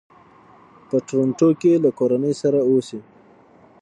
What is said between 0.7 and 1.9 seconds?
په ټورنټو کې له